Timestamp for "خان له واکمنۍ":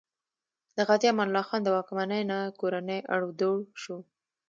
1.49-2.21